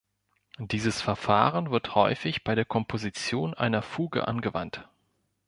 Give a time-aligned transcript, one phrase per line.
[0.57, 4.89] Dieses Verfahren wird häufig bei der Komposition einer Fuge angewandt.